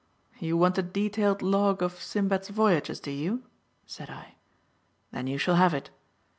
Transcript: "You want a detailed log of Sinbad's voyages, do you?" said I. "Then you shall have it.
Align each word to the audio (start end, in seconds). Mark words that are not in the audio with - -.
"You 0.39 0.57
want 0.57 0.79
a 0.79 0.81
detailed 0.81 1.43
log 1.43 1.83
of 1.83 2.01
Sinbad's 2.01 2.49
voyages, 2.49 2.99
do 2.99 3.11
you?" 3.11 3.43
said 3.85 4.09
I. 4.09 4.33
"Then 5.11 5.27
you 5.27 5.37
shall 5.37 5.57
have 5.57 5.75
it. 5.75 5.91